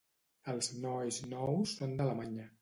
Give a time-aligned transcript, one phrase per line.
[0.53, 2.51] Els nois nous són d'Alemanya.